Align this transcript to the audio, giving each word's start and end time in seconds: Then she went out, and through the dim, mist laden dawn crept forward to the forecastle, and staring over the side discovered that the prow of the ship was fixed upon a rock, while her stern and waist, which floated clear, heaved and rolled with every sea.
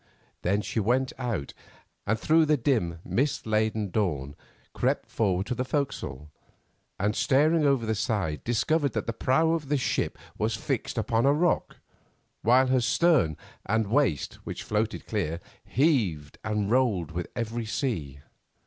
Then 0.41 0.63
she 0.63 0.79
went 0.79 1.13
out, 1.19 1.53
and 2.07 2.19
through 2.19 2.47
the 2.47 2.57
dim, 2.57 2.97
mist 3.05 3.45
laden 3.45 3.91
dawn 3.91 4.35
crept 4.73 5.11
forward 5.11 5.45
to 5.45 5.53
the 5.53 5.63
forecastle, 5.63 6.31
and 6.99 7.15
staring 7.15 7.65
over 7.67 7.85
the 7.85 7.93
side 7.93 8.43
discovered 8.43 8.93
that 8.93 9.05
the 9.05 9.13
prow 9.13 9.51
of 9.51 9.69
the 9.69 9.77
ship 9.77 10.17
was 10.39 10.55
fixed 10.55 10.97
upon 10.97 11.27
a 11.27 11.31
rock, 11.33 11.77
while 12.41 12.65
her 12.65 12.81
stern 12.81 13.37
and 13.63 13.91
waist, 13.91 14.39
which 14.43 14.63
floated 14.63 15.05
clear, 15.05 15.39
heaved 15.63 16.39
and 16.43 16.71
rolled 16.71 17.11
with 17.11 17.27
every 17.35 17.67
sea. 17.67 18.21